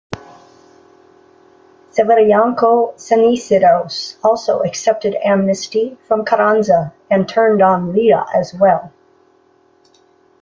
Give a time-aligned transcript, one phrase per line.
[1.91, 8.91] Severianco Ceniceros also accepted amnesty from Carranza and turned on Villa as well.